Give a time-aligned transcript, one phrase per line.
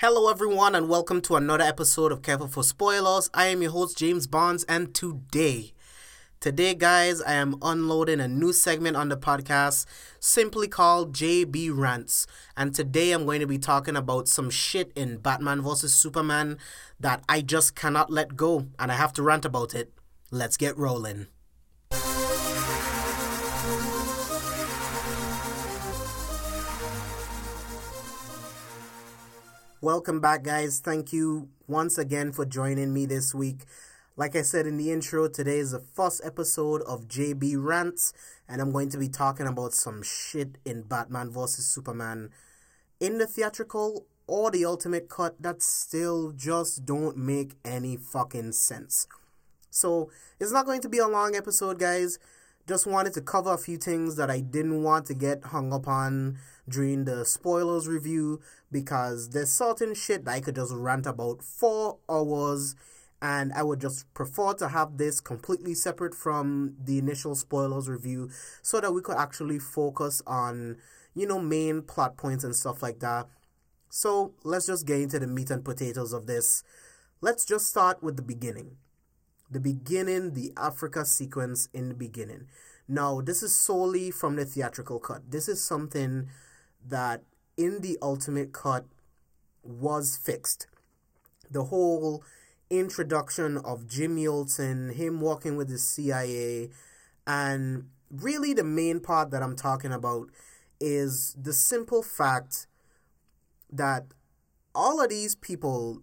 [0.00, 3.28] Hello, everyone, and welcome to another episode of Careful for Spoilers.
[3.34, 5.72] I am your host, James Bonds, and today,
[6.38, 9.86] today, guys, I am unloading a new segment on the podcast
[10.20, 12.28] simply called JB Rants.
[12.56, 15.92] And today, I'm going to be talking about some shit in Batman vs.
[15.92, 16.58] Superman
[17.00, 19.92] that I just cannot let go, and I have to rant about it.
[20.30, 21.26] Let's get rolling.
[29.80, 30.80] Welcome back, guys.
[30.80, 33.60] Thank you once again for joining me this week.
[34.16, 38.12] Like I said in the intro, today is the first episode of JB Rants,
[38.48, 41.64] and I'm going to be talking about some shit in Batman vs.
[41.64, 42.30] Superman
[42.98, 49.06] in the theatrical or the ultimate cut that still just don't make any fucking sense.
[49.70, 52.18] So, it's not going to be a long episode, guys.
[52.68, 55.88] Just wanted to cover a few things that I didn't want to get hung up
[55.88, 56.36] on
[56.68, 61.96] during the spoilers review because there's certain shit that I could just rant about for
[62.10, 62.76] hours
[63.22, 68.28] and I would just prefer to have this completely separate from the initial spoilers review
[68.60, 70.76] so that we could actually focus on,
[71.14, 73.28] you know, main plot points and stuff like that.
[73.88, 76.64] So let's just get into the meat and potatoes of this.
[77.22, 78.76] Let's just start with the beginning
[79.50, 82.46] the beginning, the Africa sequence in the beginning.
[82.88, 85.30] Now, this is solely from the theatrical cut.
[85.30, 86.28] This is something
[86.86, 87.22] that
[87.56, 88.86] in the ultimate cut
[89.62, 90.66] was fixed.
[91.50, 92.24] The whole
[92.70, 96.70] introduction of Jimmy Olsen, him walking with the CIA,
[97.26, 100.30] and really the main part that I'm talking about
[100.80, 102.66] is the simple fact
[103.70, 104.06] that
[104.74, 106.02] all of these people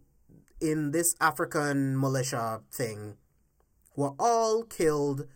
[0.62, 3.16] in this African militia thing
[3.96, 5.28] were all killed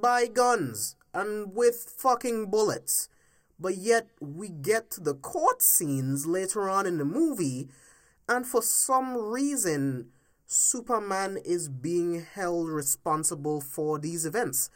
[0.00, 3.08] by guns and with fucking bullets.
[3.58, 7.68] But yet, we get to the court scenes later on in the movie,
[8.28, 10.08] and for some reason,
[10.44, 14.68] Superman is being held responsible for these events.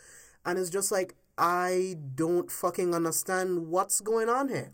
[0.46, 4.72] And it's just like, I don't fucking understand what's going on here.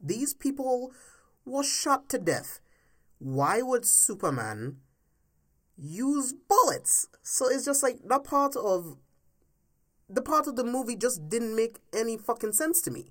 [0.00, 0.92] These people
[1.44, 2.60] were shot to death.
[3.18, 4.78] Why would Superman
[5.76, 7.08] use bullets.
[7.22, 8.96] So it's just like that part of
[10.08, 13.06] the part of the movie just didn't make any fucking sense to me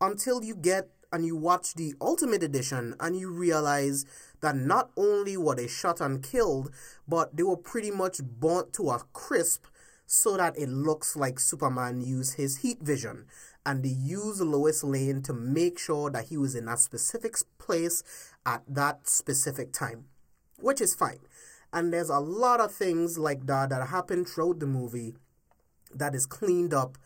[0.00, 4.06] until you get and you watch the ultimate edition and you realize
[4.40, 6.70] that not only were they shot and killed,
[7.06, 9.66] but they were pretty much burnt to a crisp
[10.06, 13.26] so that it looks like Superman used his heat vision.
[13.64, 18.02] And they used Lois Lane to make sure that he was in that specific place
[18.44, 20.06] at that specific time,
[20.58, 21.20] which is fine.
[21.72, 25.14] And there's a lot of things like that that happen throughout the movie
[25.94, 26.98] that is cleaned up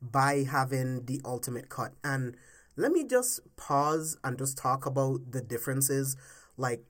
[0.00, 1.92] by having the ultimate cut.
[2.02, 2.36] And
[2.76, 6.16] let me just pause and just talk about the differences.
[6.56, 6.84] Like,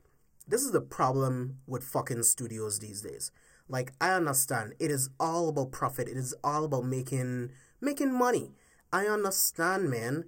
[0.46, 3.30] this is the problem with fucking studios these days.
[3.68, 6.08] Like, I understand it is all about profit.
[6.08, 7.50] It is all about making
[7.80, 8.52] making money.
[8.92, 10.24] I understand, man.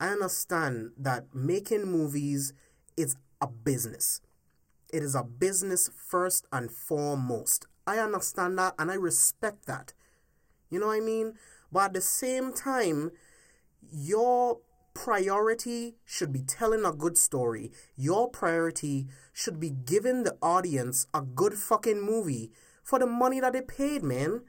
[0.00, 2.52] I understand that making movies
[2.96, 4.20] is a business.
[4.92, 7.66] It is a business first and foremost.
[7.86, 9.94] I understand that and I respect that.
[10.72, 11.34] You know what I mean?
[11.70, 13.12] But at the same time,
[13.92, 14.58] your
[14.94, 17.70] priority should be telling a good story.
[17.94, 22.50] Your priority should be giving the audience a good fucking movie
[22.82, 24.42] for the money that they paid, man.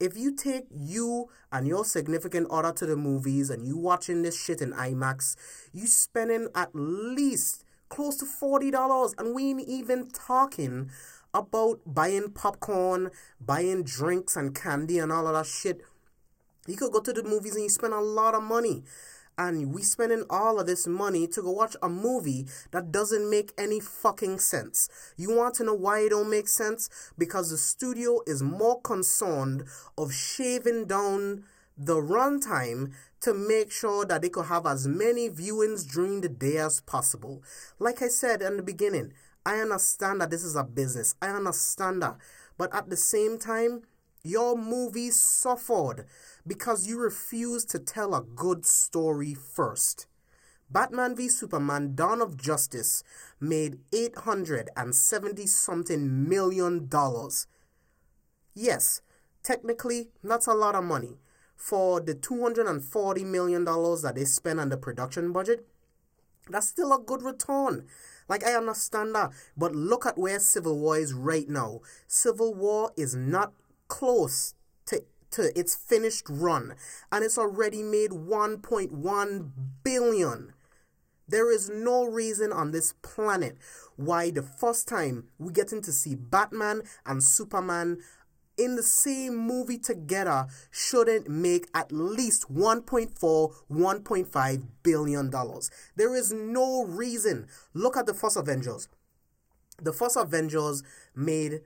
[0.00, 4.40] If you take you and your significant other to the movies and you watching this
[4.40, 5.36] shit in IMAX,
[5.72, 10.90] you spending at least close to $40 and we ain't even talking
[11.34, 13.10] about buying popcorn,
[13.40, 15.80] buying drinks and candy and all of that shit.
[16.66, 18.84] You could go to the movies and you spend a lot of money.
[19.38, 23.52] And we spending all of this money to go watch a movie that doesn't make
[23.56, 24.90] any fucking sense.
[25.16, 26.90] You want to know why it don't make sense?
[27.16, 29.64] Because the studio is more concerned
[29.96, 31.44] of shaving down
[31.78, 36.58] the runtime to make sure that they could have as many viewings during the day
[36.58, 37.42] as possible.
[37.78, 39.12] Like I said in the beginning,
[39.44, 41.14] I understand that this is a business.
[41.20, 42.16] I understand that.
[42.56, 43.82] But at the same time,
[44.22, 46.06] your movie suffered
[46.46, 50.06] because you refused to tell a good story first.
[50.70, 53.04] Batman v Superman Dawn of Justice
[53.40, 57.46] made 870 something million dollars.
[58.54, 59.02] Yes,
[59.42, 61.18] technically, that's a lot of money
[61.62, 65.64] for the $240 million that they spent on the production budget,
[66.50, 67.86] that's still a good return.
[68.28, 69.32] Like, I understand that.
[69.56, 71.80] But look at where Civil War is right now.
[72.06, 73.52] Civil War is not
[73.88, 74.54] close
[74.86, 75.02] to,
[75.32, 76.74] to its finished run.
[77.10, 79.50] And it's already made 1.1
[79.84, 80.52] billion.
[81.28, 83.56] There is no reason on this planet
[83.96, 87.98] why the first time we're getting to see Batman and Superman
[88.56, 93.10] in the same movie together shouldn't make at least 1.4
[93.70, 95.70] 1.5 billion dollars.
[95.96, 97.46] There is no reason.
[97.74, 98.88] Look at the first avengers.
[99.80, 100.82] The first avengers
[101.14, 101.60] made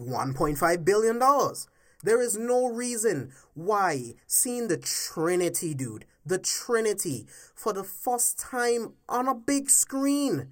[0.00, 1.68] 1.5 billion dollars.
[2.04, 8.94] There is no reason why seeing the trinity dude the trinity for the first time
[9.08, 10.48] on a big screen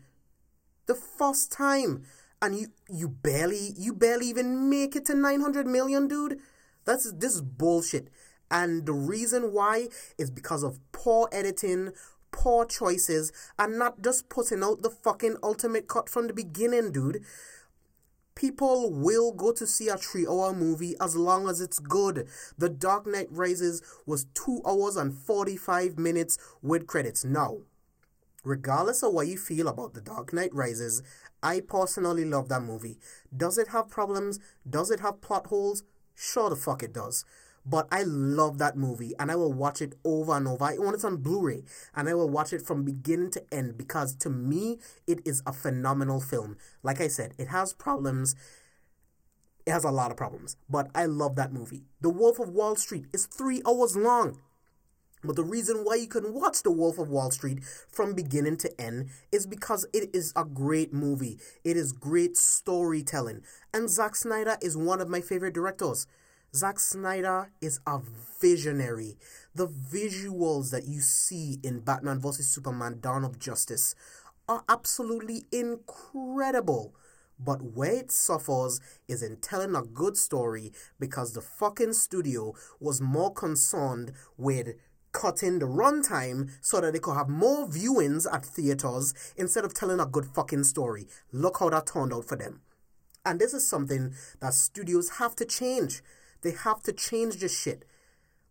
[0.87, 2.05] the first time
[2.45, 6.39] and you you barely you barely even make it to 900 million dude
[6.85, 8.09] that's this is bullshit
[8.51, 9.89] and the reason why
[10.19, 11.91] is because of poor editing
[12.31, 17.25] poor choices and not just putting out the fucking ultimate cut from the beginning dude
[18.35, 22.29] people will go to see a three hour movie as long as it's good.
[22.59, 27.25] The Dark Knight Rises was two hours and 45 minutes with credits.
[27.25, 27.59] Now,
[28.45, 31.03] regardless of what you feel about The Dark Knight Rises,
[31.43, 32.99] I personally love that movie.
[33.37, 34.39] Does it have problems?
[34.69, 35.83] Does it have plot holes?
[36.15, 37.25] Sure the fuck it does.
[37.67, 40.65] But I love that movie and I will watch it over and over.
[40.65, 41.65] I own it on Blu ray
[41.95, 45.53] and I will watch it from beginning to end because to me, it is a
[45.53, 46.59] phenomenal film.
[46.83, 48.37] Like I said, it has problems.
[49.65, 51.85] It has a lot of problems, but I love that movie.
[52.03, 54.39] The Wolf of Wall Street is three hours long.
[55.25, 58.81] But the reason why you can watch The Wolf of Wall Street from beginning to
[58.81, 61.39] end is because it is a great movie.
[61.65, 63.43] It is great storytelling.
[63.73, 66.07] And Zack Snyder is one of my favorite directors.
[66.55, 68.01] Zack Snyder is a
[68.41, 69.17] visionary.
[69.55, 72.47] The visuals that you see in Batman vs.
[72.47, 73.95] Superman Dawn of Justice
[74.49, 76.95] are absolutely incredible.
[77.39, 83.01] But where it suffers is in telling a good story because the fucking studio was
[83.01, 84.77] more concerned with
[85.15, 90.01] cutting the runtime so that they could have more viewings at theaters instead of telling
[90.01, 91.07] a good fucking story.
[91.33, 92.61] Look how that turned out for them.
[93.25, 96.03] And this is something that studios have to change.
[96.43, 97.87] They have to change this shit.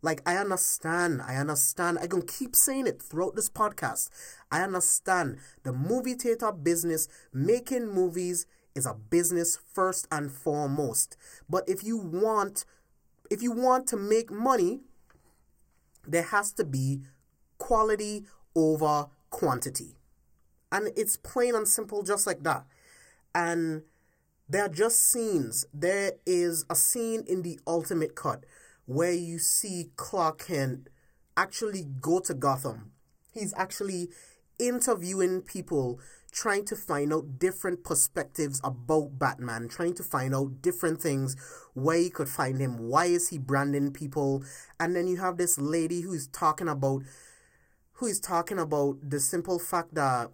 [0.02, 2.00] Like, I understand, I understand.
[2.02, 4.10] I can keep saying it throughout this podcast.
[4.52, 11.16] I understand the movie theater business, making movies is a business first and foremost.
[11.48, 12.66] But if you want,
[13.30, 14.82] if you want to make money,
[16.08, 17.02] there has to be
[17.58, 19.96] quality over quantity.
[20.72, 22.66] And it's plain and simple, just like that.
[23.36, 23.84] And
[24.50, 25.66] there are just scenes.
[25.74, 28.46] There is a scene in the Ultimate Cut
[28.86, 30.90] where you see Clark Kent
[31.38, 32.92] actually go to Gotham.
[33.34, 34.10] He's actually
[34.60, 36.00] interviewing people
[36.34, 41.36] trying to find out different perspectives about Batman, trying to find out different things,
[41.74, 44.44] where you could find him, why is he branding people,
[44.80, 47.04] and then you have this lady who's talking about
[47.98, 50.32] who is talking about the simple fact that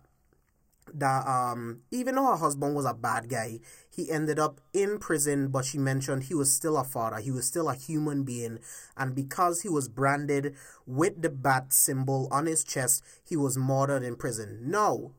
[0.92, 3.60] that um even though her husband was a bad guy,
[3.90, 7.46] he ended up in prison, but she mentioned he was still a father, he was
[7.46, 8.60] still a human being,
[8.98, 10.56] and because he was branded
[10.88, 14.60] with the bat symbol on his chest, he was murdered in prison.
[14.64, 15.14] No,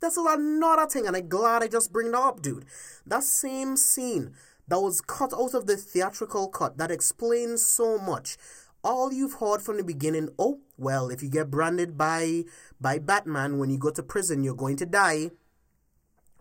[0.00, 2.66] that's another thing, and I'm glad I just bring that up, dude.
[3.06, 4.34] That same scene
[4.68, 8.36] that was cut out of the theatrical cut that explains so much.
[8.82, 12.44] All you've heard from the beginning, oh, well, if you get branded by
[12.80, 15.30] by Batman when you go to prison, you're going to die.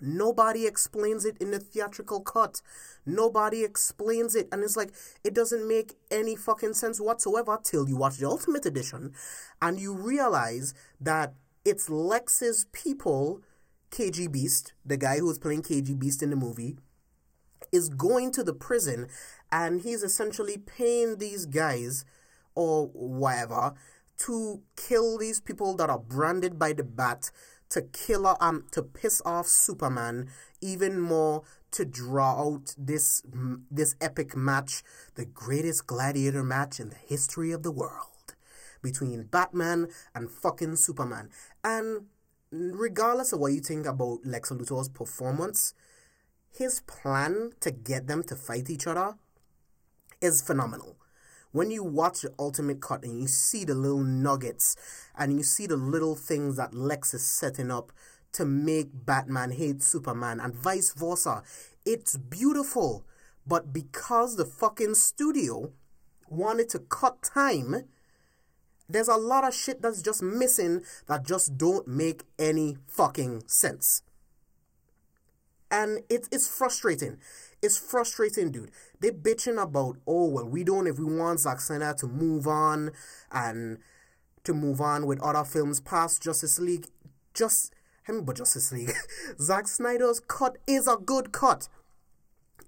[0.02, 2.62] Nobody explains it in the theatrical cut.
[3.06, 4.50] Nobody explains it.
[4.52, 8.66] And it's like, it doesn't make any fucking sense whatsoever till you watch the Ultimate
[8.66, 9.14] Edition
[9.62, 11.34] and you realize that
[11.66, 13.42] it's Lex's people,
[13.90, 16.78] KG Beast, the guy who was playing KG Beast in the movie,
[17.72, 19.08] is going to the prison
[19.52, 22.06] and he's essentially paying these guys
[22.54, 23.74] or whatever
[24.18, 27.32] to kill these people that are branded by the bat
[27.68, 30.30] to kill um to piss off Superman
[30.62, 33.24] even more to draw out this
[33.70, 34.84] this epic match
[35.16, 38.15] the greatest gladiator match in the history of the world
[38.86, 41.30] between Batman and fucking Superman.
[41.64, 42.06] And
[42.52, 45.74] regardless of what you think about Lex Luthor's performance,
[46.52, 49.16] his plan to get them to fight each other
[50.22, 50.96] is phenomenal.
[51.52, 54.76] When you watch the Ultimate Cut and you see the little nuggets
[55.18, 57.92] and you see the little things that Lex is setting up
[58.34, 61.44] to make Batman hate Superman and vice versa,
[61.86, 63.06] it's beautiful.
[63.48, 65.72] But because the fucking studio
[66.30, 67.86] wanted to cut time,
[68.88, 74.02] there's a lot of shit that's just missing that just don't make any fucking sense.
[75.72, 77.18] And it, it's frustrating.
[77.62, 78.72] It's frustrating, dude.
[79.00, 82.92] They bitching about, oh, well, we don't, if we want Zack Snyder to move on
[83.32, 83.80] and
[84.44, 86.88] to move on with other films past Justice League.
[87.34, 87.74] just
[88.06, 88.92] him but Justice League.
[89.42, 91.68] Zack Snyder's cut is a good cut.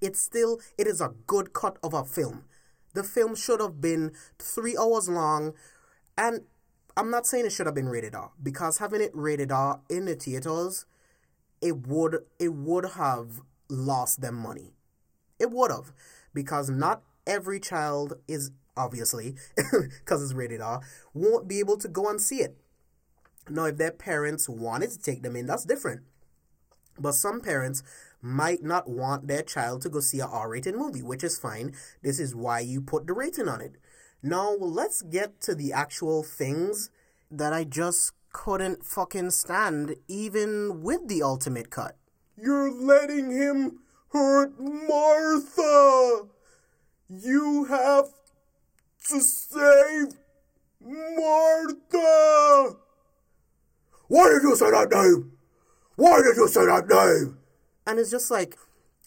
[0.01, 2.45] It's still it is a good cut of a film.
[2.93, 5.53] The film should have been three hours long,
[6.17, 6.41] and
[6.95, 10.05] I'm not saying it should have been rated R because having it rated R in
[10.05, 10.85] the theaters,
[11.61, 14.73] it would it would have lost them money.
[15.39, 15.91] It would have
[16.33, 20.81] because not every child is obviously because it's rated R
[21.13, 22.57] won't be able to go and see it.
[23.49, 26.01] Now, if their parents wanted to take them in, that's different.
[26.99, 27.83] But some parents
[28.21, 31.73] might not want their child to go see a R-rated movie, which is fine.
[32.01, 33.75] This is why you put the rating on it.
[34.23, 36.89] Now, let's get to the actual things
[37.29, 41.95] that I just couldn't fucking stand, even with the ultimate cut.
[42.35, 46.27] You're letting him hurt Martha!
[47.09, 48.09] You have
[49.09, 50.13] to save
[50.81, 52.77] Martha!
[54.07, 55.31] Why did you say that name?
[55.95, 57.37] Why did you say that name?
[57.85, 58.57] And it's just like,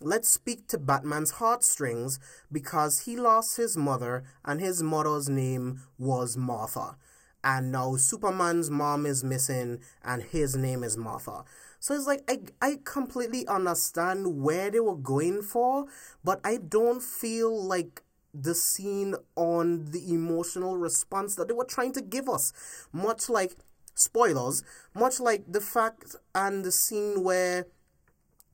[0.00, 2.18] let's speak to Batman's heartstrings
[2.50, 6.96] because he lost his mother and his mother's name was Martha.
[7.42, 11.44] And now Superman's mom is missing and his name is Martha.
[11.78, 15.86] So it's like I I completely understand where they were going for,
[16.22, 18.02] but I don't feel like
[18.34, 22.52] the scene on the emotional response that they were trying to give us.
[22.92, 23.56] Much like
[23.94, 24.62] spoilers,
[24.94, 27.66] much like the fact and the scene where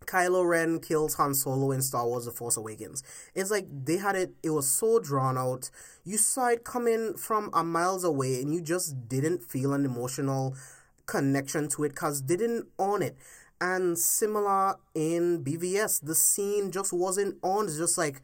[0.06, 3.02] Kylo Ren kills Han Solo in Star Wars The Force Awakens.
[3.34, 5.70] It's like they had it, it was so drawn out.
[6.04, 10.56] You saw it coming from a miles away and you just didn't feel an emotional
[11.06, 13.16] connection to it because they didn't own it.
[13.60, 17.66] And similar in BVS, the scene just wasn't on.
[17.66, 18.20] It's just like,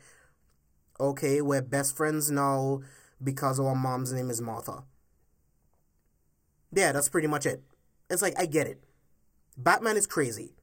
[1.01, 2.83] okay, we're best friends now
[3.23, 4.85] because our mom's name is Martha.
[6.75, 7.62] Yeah, that's pretty much it.
[8.11, 8.83] It's like, I get it.
[9.57, 10.55] Batman is crazy.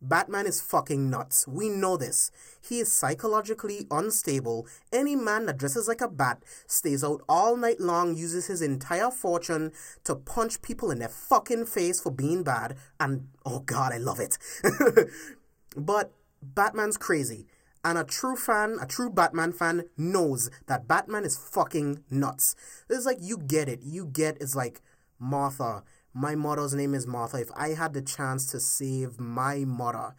[0.00, 1.46] Batman is fucking nuts.
[1.48, 2.30] We know this.
[2.60, 4.66] He is psychologically unstable.
[4.92, 9.10] Any man that dresses like a bat, stays out all night long, uses his entire
[9.10, 9.72] fortune
[10.04, 14.20] to punch people in their fucking face for being bad, and oh god, I love
[14.20, 14.38] it.
[15.76, 16.12] but
[16.42, 17.46] Batman's crazy.
[17.84, 22.54] And a true fan, a true Batman fan, knows that Batman is fucking nuts.
[22.88, 23.80] It's like you get it.
[23.82, 24.80] You get it's like
[25.18, 25.82] Martha.
[26.14, 27.38] My mother's name is Martha.
[27.38, 30.14] If I had the chance to save my mother,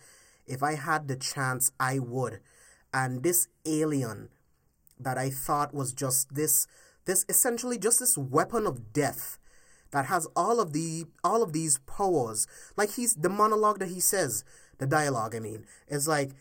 [0.45, 2.39] if I had the chance, I would.
[2.93, 4.29] And this alien
[4.99, 6.67] that I thought was just this
[7.05, 9.39] this essentially just this weapon of death
[9.91, 12.47] that has all of the all of these powers.
[12.75, 14.43] Like he's the monologue that he says,
[14.77, 16.31] the dialogue I mean, is like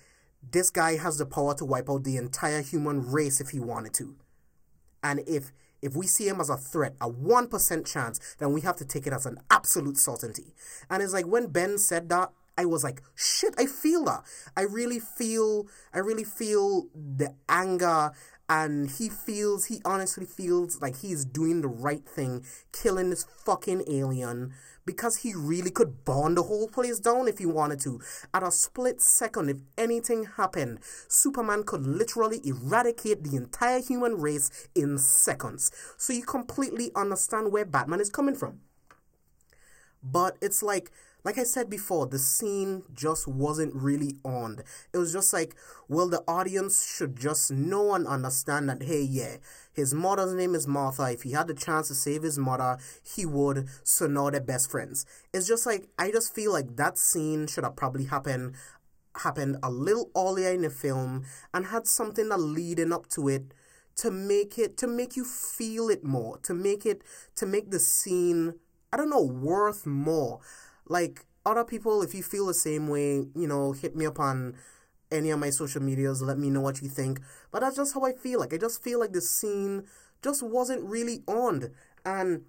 [0.51, 3.95] this guy has the power to wipe out the entire human race if he wanted
[3.95, 4.17] to.
[5.03, 5.53] And if
[5.83, 9.07] if we see him as a threat, a 1% chance, then we have to take
[9.07, 10.55] it as an absolute certainty.
[10.91, 14.25] And it's like when Ben said that, I was like, shit, I feel that.
[14.57, 18.11] I really feel, I really feel the anger
[18.49, 23.85] and he feels, he honestly feels like he's doing the right thing, killing this fucking
[23.89, 24.55] alien
[24.89, 28.01] because he really could burn the whole place down if he wanted to.
[28.33, 30.79] At a split second, if anything happened,
[31.09, 35.71] Superman could literally eradicate the entire human race in seconds.
[35.99, 38.61] So you completely understand where Batman is coming from.
[40.03, 40.91] But it's like
[41.25, 44.63] like I said before, the scene just wasn't really on.
[44.93, 45.57] It was just like,
[45.89, 49.37] well, the audience should just know and understand that, hey, yeah,
[49.73, 51.11] his mother's name is Martha.
[51.11, 53.69] If he had the chance to save his mother, he would.
[53.83, 55.05] So now they're best friends.
[55.35, 58.55] It's just like, I just feel like that scene should have probably happened
[59.17, 63.53] happened a little earlier in the film and had something that leading up to it
[63.97, 67.03] to make it to make you feel it more to make it
[67.35, 68.55] to make the scene
[68.93, 70.39] i don't know worth more
[70.89, 74.55] like other people, if you feel the same way, you know, hit me up on
[75.11, 76.23] any of my social medias.
[76.23, 77.21] Let me know what you think.
[77.51, 78.41] But that's just how I feel.
[78.41, 79.85] Like I just feel like the scene
[80.23, 81.71] just wasn't really on.
[82.05, 82.43] And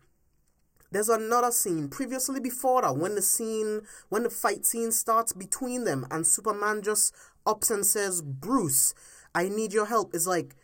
[0.91, 5.83] there's another scene previously before that when the scene when the fight scene starts between
[5.83, 7.13] them and Superman just
[7.45, 8.93] ups and says, Bruce,
[9.35, 10.13] I need your help.
[10.13, 10.55] It's like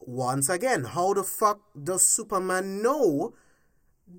[0.00, 3.34] once again, how the fuck does Superman know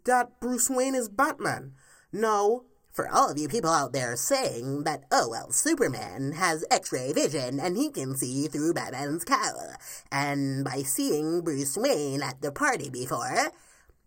[0.05, 1.73] that Bruce Wayne is Batman?
[2.11, 7.13] No, for all of you people out there saying that, oh well, Superman has X-ray
[7.13, 9.75] vision and he can see through Batman's cowl,
[10.11, 13.51] and by seeing Bruce Wayne at the party before,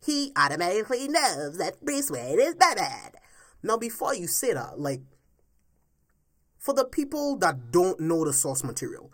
[0.05, 3.13] he automatically knows that Bruce Wayne is Batman.
[3.63, 5.01] Now, before you say that, like,
[6.59, 9.11] for the people that don't know the source material,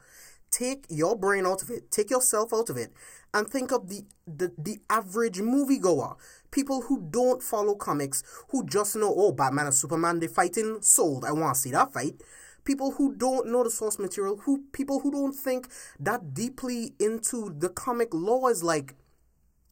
[0.50, 2.92] take your brain out of it, take yourself out of it,
[3.32, 6.16] and think of the the, the average moviegoer
[6.50, 11.24] People who don't follow comics, who just know, oh, Batman and Superman, they fighting, sold.
[11.24, 12.20] I want to see that fight.
[12.64, 17.54] People who don't know the source material, who people who don't think that deeply into
[17.56, 18.94] the comic lore is like,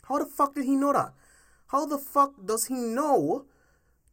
[0.04, 1.12] how the fuck did he know that?
[1.66, 3.44] How the fuck does he know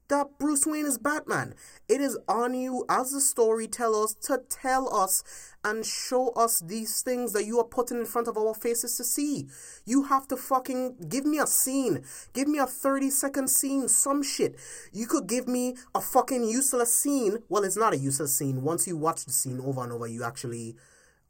[0.08, 1.56] that Bruce Wayne is Batman.
[1.90, 5.24] It is on you as the storytellers to tell us
[5.64, 9.04] and show us these things that you are putting in front of our faces to
[9.04, 9.48] see.
[9.86, 12.04] You have to fucking give me a scene.
[12.34, 14.56] Give me a 30 second scene, some shit.
[14.92, 17.40] You could give me a fucking useless scene.
[17.50, 18.62] Well, it's not a useless scene.
[18.62, 20.76] Once you watch the scene over and over, you actually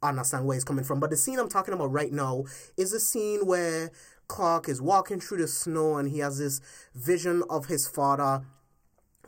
[0.02, 1.00] understand where it's coming from.
[1.00, 2.44] But the scene I'm talking about right now
[2.76, 3.90] is a scene where
[4.28, 6.60] Clark is walking through the snow and he has this
[6.94, 8.42] vision of his father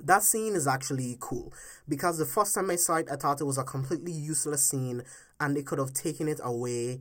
[0.05, 1.53] that scene is actually cool
[1.89, 5.03] because the first time I saw it, I thought it was a completely useless scene
[5.41, 7.01] and they could have taken it away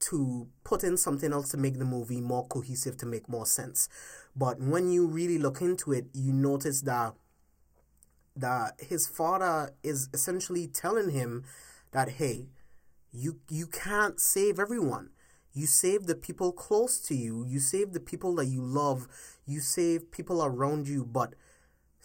[0.00, 3.88] to put in something else to make the movie more cohesive, to make more sense.
[4.36, 7.14] But when you really look into it, you notice that
[8.36, 11.44] that his father is essentially telling him
[11.90, 12.46] that hey,
[13.12, 15.10] you you can't save everyone.
[15.52, 17.44] You save the people close to you.
[17.44, 19.08] You save the people that you love.
[19.44, 21.34] You save people around you, but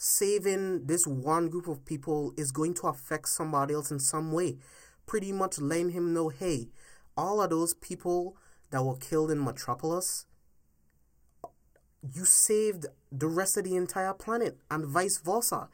[0.03, 4.57] saving this one group of people is going to affect somebody else in some way.
[5.05, 6.67] Pretty much letting him know, hey,
[7.15, 8.35] all of those people
[8.71, 10.25] that were killed in Metropolis,
[12.13, 15.69] you saved the rest of the entire planet, and vice versa.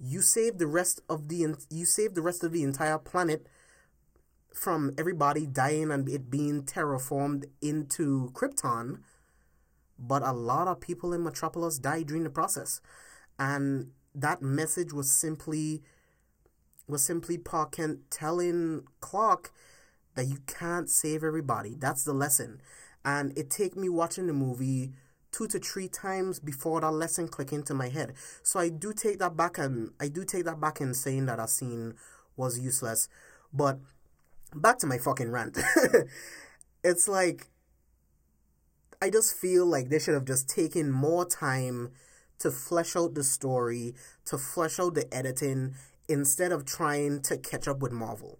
[0.00, 3.46] You saved the rest of the you saved the rest of the entire planet
[4.54, 9.00] from everybody dying and it being terraformed into Krypton.
[9.98, 12.80] But a lot of people in Metropolis died during the process
[13.38, 15.82] and that message was simply
[16.86, 19.52] was simply Pa Kent telling Clark
[20.14, 21.74] that you can't save everybody.
[21.78, 22.60] That's the lesson.
[23.04, 24.92] And it take me watching the movie
[25.32, 28.12] two to three times before that lesson click into my head.
[28.42, 31.40] So I do take that back and I do take that back in saying that
[31.40, 31.94] a scene
[32.36, 33.08] was useless.
[33.52, 33.78] But
[34.54, 35.58] back to my fucking rant.
[36.84, 37.48] it's like
[39.02, 41.90] I just feel like they should have just taken more time
[42.38, 43.94] to flesh out the story,
[44.26, 45.74] to flesh out the editing,
[46.08, 48.38] instead of trying to catch up with Marvel.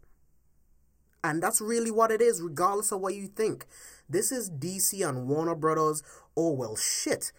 [1.22, 3.66] And that's really what it is, regardless of what you think.
[4.08, 6.02] This is DC and Warner Brothers.
[6.36, 7.32] Oh, well, shit.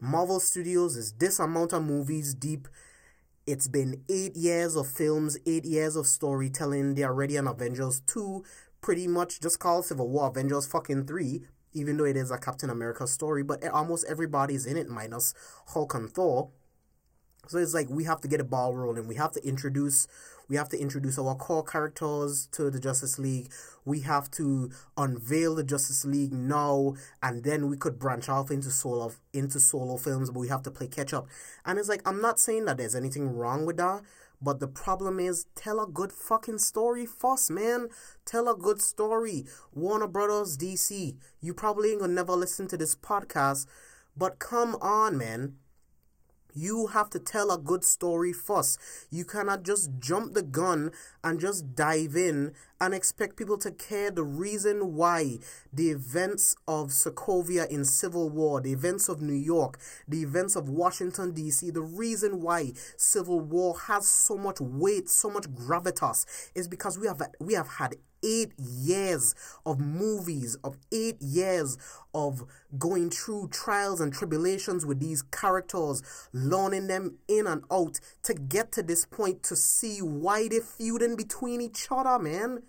[0.00, 2.66] Marvel Studios is this amount of movies deep.
[3.46, 6.94] It's been eight years of films, eight years of storytelling.
[6.94, 8.44] They are ready on Avengers 2.
[8.80, 11.42] Pretty much just call Civil War Avengers fucking 3
[11.78, 15.34] even though it is a Captain America story, but almost everybody's in it minus
[15.68, 16.50] Hulk and Thor.
[17.46, 19.08] So it's like we have to get a ball rolling.
[19.08, 20.06] We have to introduce
[20.48, 23.50] we have to introduce our core characters to the Justice League.
[23.84, 28.70] We have to unveil the Justice League now and then we could branch off into
[28.70, 31.26] solo into solo films, but we have to play catch up.
[31.64, 34.02] And it's like I'm not saying that there's anything wrong with that,
[34.40, 37.88] but the problem is, tell a good fucking story first, man.
[38.24, 39.46] Tell a good story.
[39.72, 41.16] Warner Brothers, DC.
[41.40, 43.66] You probably ain't gonna never listen to this podcast,
[44.16, 45.56] but come on, man.
[46.58, 48.80] You have to tell a good story first.
[49.10, 50.90] You cannot just jump the gun
[51.22, 55.38] and just dive in and expect people to care the reason why
[55.72, 60.68] the events of Sokovia in Civil War, the events of New York, the events of
[60.68, 66.66] Washington, D.C., the reason why Civil War has so much weight, so much gravitas is
[66.66, 71.76] because we have we have had eight years of movies, of eight years
[72.14, 72.44] of
[72.78, 76.02] going through trials and tribulations with these characters,
[76.32, 81.16] learning them in and out to get to this point to see why they're feuding
[81.16, 82.62] between each other, man.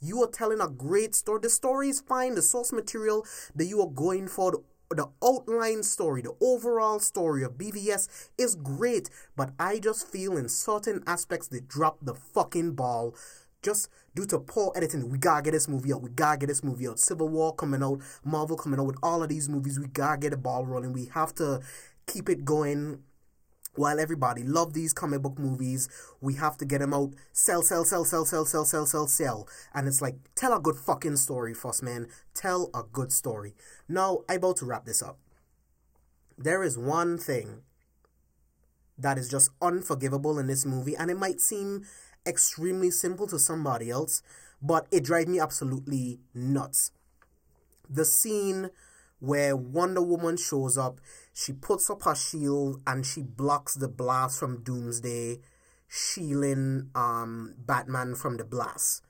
[0.00, 1.40] You are telling a great story.
[1.42, 5.82] The story is fine, the source material that you are going for, the the outline
[5.82, 11.48] story, the overall story of BVS is great, but I just feel in certain aspects
[11.48, 13.14] they dropped the fucking ball
[13.62, 16.02] just due to poor editing, we gotta get this movie out.
[16.02, 16.98] We gotta get this movie out.
[16.98, 19.78] Civil War coming out, Marvel coming out with all of these movies.
[19.78, 20.92] We gotta get the ball rolling.
[20.92, 21.60] We have to
[22.06, 23.02] keep it going.
[23.74, 25.88] While everybody love these comic book movies,
[26.20, 27.14] we have to get them out.
[27.32, 29.48] Sell, sell, sell, sell, sell, sell, sell, sell, sell.
[29.72, 32.08] And it's like, tell a good fucking story first, man.
[32.34, 33.54] Tell a good story.
[33.88, 35.18] Now, I about to wrap this up.
[36.36, 37.62] There is one thing
[38.98, 41.84] that is just unforgivable in this movie, and it might seem
[42.28, 44.22] extremely simple to somebody else,
[44.60, 46.92] but it drives me absolutely nuts.
[47.88, 48.70] The scene
[49.20, 51.00] where Wonder Woman shows up,
[51.32, 55.40] she puts up her shield and she blocks the blast from Doomsday,
[55.88, 59.02] shielding um, Batman from the blast.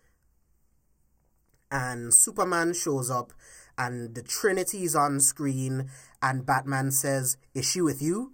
[1.70, 3.32] And Superman shows up
[3.78, 5.88] and the Trinity is on screen,
[6.20, 8.32] and Batman says, Is she with you?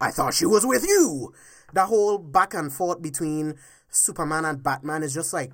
[0.00, 1.34] I thought she was with you!
[1.72, 3.56] The whole back and forth between
[3.90, 5.52] Superman and Batman is just like,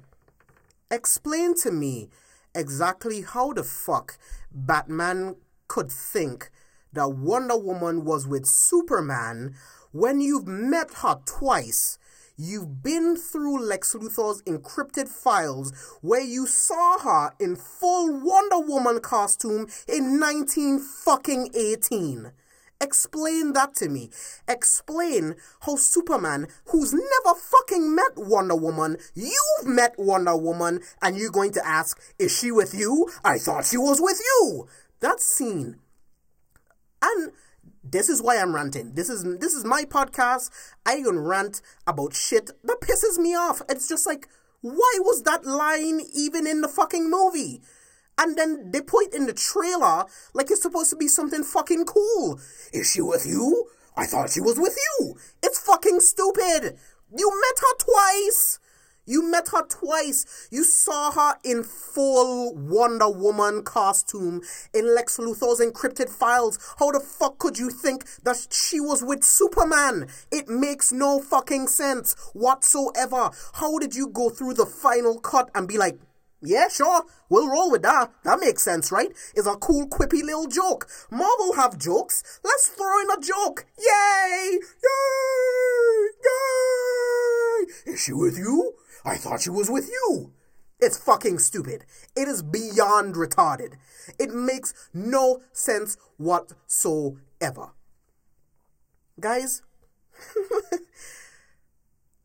[0.91, 2.09] explain to me
[2.55, 4.19] exactly how the fuck
[4.51, 5.37] Batman
[5.69, 6.51] could think
[6.93, 9.55] that Wonder Woman was with Superman
[9.93, 11.99] when you've met her twice.
[12.37, 19.01] You've been through Lex Luthor's encrypted files where you saw her in full Wonder Woman
[19.01, 22.33] costume in 19 fucking 18.
[22.83, 24.11] Explain that to me.
[24.49, 31.31] Explain how Superman, who's never fucking met Wonder Woman, you've met Wonder Woman, and you're
[31.31, 33.09] going to ask, is she with you?
[33.25, 34.67] I thought she was with you.
[34.99, 35.77] That scene.
[37.01, 37.33] And
[37.85, 38.95] this is why I'm ranting.
[38.95, 40.51] This is this is my podcast.
[40.85, 43.63] I can rant about shit that pisses me off.
[43.69, 44.29] It's just like,
[44.61, 47.61] why was that line even in the fucking movie?
[48.19, 51.87] And then they put it in the trailer like it's supposed to be something fucking
[51.87, 52.39] cool.
[52.73, 53.67] Is she with you?
[53.97, 55.17] I thought she was with you.
[55.43, 56.79] It's fucking stupid.
[57.15, 58.59] You met her twice.
[59.05, 60.49] You met her twice.
[60.51, 66.59] You saw her in full Wonder Woman costume in Lex Luthor's encrypted files.
[66.79, 70.07] How the fuck could you think that she was with Superman?
[70.31, 73.31] It makes no fucking sense whatsoever.
[73.55, 75.99] How did you go through the final cut and be like,
[76.43, 77.05] yeah, sure.
[77.29, 78.11] We'll roll with that.
[78.25, 79.11] That makes sense, right?
[79.35, 80.89] It's a cool, quippy little joke.
[81.11, 82.41] Marvel have jokes.
[82.45, 83.67] Let's throw in a joke.
[83.79, 84.59] Yay!
[84.83, 86.09] Yay!
[87.87, 87.93] Yay!
[87.93, 88.75] Is she with you?
[89.05, 90.33] I thought she was with you.
[90.81, 91.85] It's fucking stupid.
[92.17, 93.75] It is beyond retarded.
[94.19, 97.71] It makes no sense whatsoever.
[99.21, 99.63] Guys,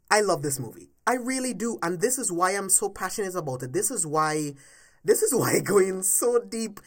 [0.09, 0.89] I love this movie.
[1.07, 1.79] I really do.
[1.81, 3.71] And this is why I'm so passionate about it.
[3.71, 4.53] This is why
[5.05, 6.79] this is why going so deep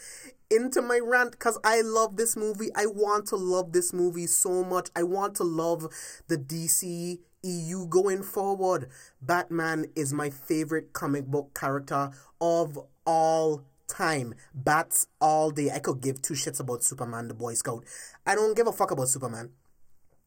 [0.50, 2.68] into my rant because I love this movie.
[2.76, 4.90] I want to love this movie so much.
[4.94, 5.88] I want to love
[6.28, 8.90] the DC EU going forward.
[9.22, 14.34] Batman is my favorite comic book character of all time.
[14.54, 15.70] Bats all day.
[15.70, 17.84] I could give two shits about Superman, the Boy Scout.
[18.26, 19.50] I don't give a fuck about Superman.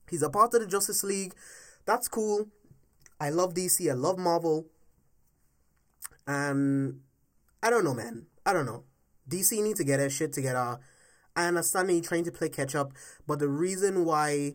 [0.10, 1.36] He's a part of the Justice League.
[1.86, 2.48] That's cool.
[3.19, 3.89] I love DC.
[3.89, 4.67] I love Marvel.
[6.28, 7.02] And
[7.62, 8.28] I don't know, man.
[8.45, 8.84] I don't know.
[9.30, 10.80] DC need to get their shit together.
[11.36, 12.93] I understand they're trying to play catch up,
[13.26, 14.54] but the reason why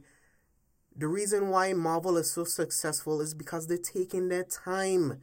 [0.94, 5.20] the reason why Marvel is so successful is because they're taking their time.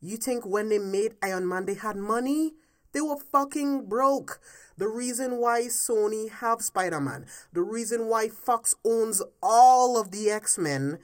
[0.00, 2.54] You think when they made Iron Man they had money?
[2.92, 4.40] They were fucking broke.
[4.76, 10.98] The reason why Sony have Spider-Man, the reason why Fox owns all of the X-Men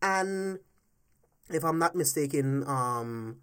[0.00, 0.58] and
[1.50, 3.36] if I'm not mistaken, um,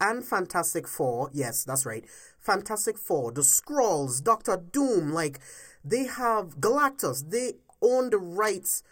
[0.00, 1.30] and Fantastic Four.
[1.32, 2.04] Yes, that's right.
[2.38, 5.40] Fantastic Four, the Skrulls, Doctor Doom, like
[5.84, 7.30] they have Galactus.
[7.30, 8.82] They own the rights.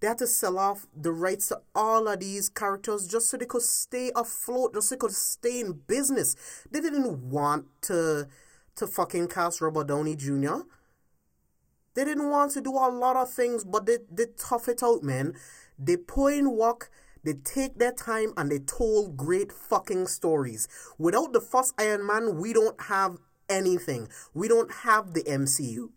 [0.00, 3.46] They had to sell off the rights to all of these characters just so they
[3.46, 6.36] could stay afloat, just so they could stay in business.
[6.70, 8.28] They didn't want to
[8.76, 10.66] to fucking cast Robert Downey Jr.
[11.94, 15.02] They didn't want to do a lot of things, but they they tough it out,
[15.02, 15.34] man.
[15.78, 16.90] They put in work
[17.26, 20.68] they take their time and they told great fucking stories.
[20.96, 23.16] Without the first Iron Man, we don't have
[23.48, 24.08] anything.
[24.32, 25.90] We don't have the MCU.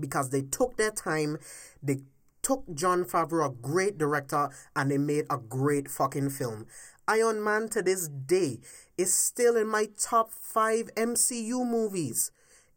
[0.00, 1.38] Because they took their time,
[1.80, 2.00] they
[2.42, 6.66] took Jon Favreau, a great director, and they made a great fucking film.
[7.06, 8.58] Iron Man to this day
[8.98, 12.32] is still in my top five MCU movies.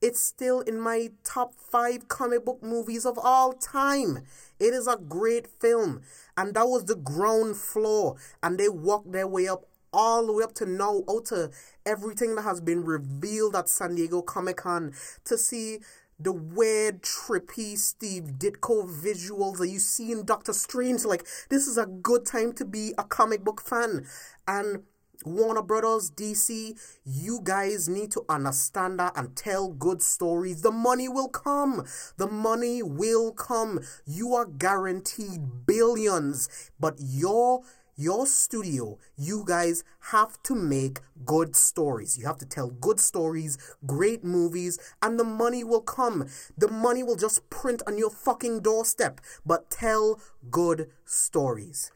[0.06, 4.20] It's still in my top five comic book movies of all time.
[4.60, 6.04] It is a great film.
[6.38, 8.16] And that was the ground floor.
[8.44, 11.50] And they walked their way up all the way up to now, out to
[11.88, 15.80] everything that has been revealed at San Diego Comic Con to see
[16.20, 21.04] the weird, trippy Steve Ditko visuals that you see in Doctor Strange.
[21.04, 24.06] Like, this is a good time to be a comic book fan.
[24.48, 24.84] And
[25.24, 30.62] Warner Brothers, DC, you guys need to understand that and tell good stories.
[30.62, 31.86] The money will come.
[32.18, 33.80] The money will come.
[34.06, 36.50] You are guaranteed billions,
[36.80, 37.64] but your
[37.98, 42.18] your studio, you guys have to make good stories.
[42.18, 46.28] You have to tell good stories, great movies, and the money will come.
[46.58, 50.20] The money will just print on your fucking doorstep, but tell
[50.52, 51.92] good stories.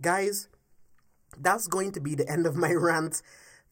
[0.00, 0.48] Guys,
[1.40, 3.22] that's going to be the end of my rant.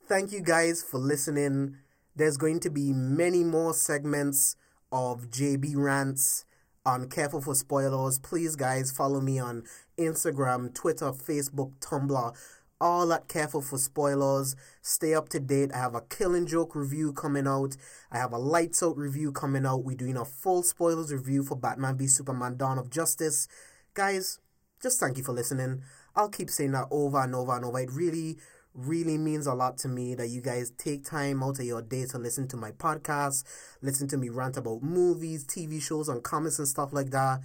[0.07, 1.77] Thank you guys for listening.
[2.17, 4.57] There's going to be many more segments
[4.91, 6.45] of JB rants
[6.85, 8.19] on Careful for Spoilers.
[8.19, 9.63] Please, guys, follow me on
[9.99, 12.35] Instagram, Twitter, Facebook, Tumblr.
[12.81, 14.57] all that careful for spoilers.
[14.81, 15.71] Stay up to date.
[15.75, 17.77] I have a Killing Joke review coming out.
[18.11, 19.85] I have a Lights Out review coming out.
[19.85, 23.47] We're doing a full spoilers review for Batman v Superman Dawn of Justice.
[23.93, 24.39] Guys,
[24.83, 25.83] just thank you for listening.
[26.15, 27.79] I'll keep saying that over and over and over.
[27.79, 28.39] It really,
[28.75, 32.07] really means a lot to me that you guys take time out of your day
[32.07, 33.45] to listen to my podcast,
[33.83, 37.41] listen to me rant about movies, TV shows, and comics and stuff like that.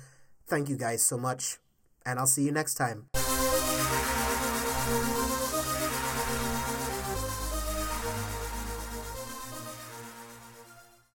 [0.47, 1.57] Thank you guys so much,
[2.05, 3.24] and I'll see you next time.